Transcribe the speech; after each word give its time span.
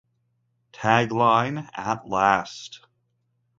Tagline: 0.73 1.69
At 1.75 2.07
Last! 2.09 2.87